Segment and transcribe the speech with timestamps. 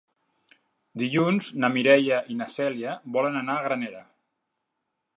[1.01, 4.07] Dilluns na Mireia i na Cèlia volen anar a Granera.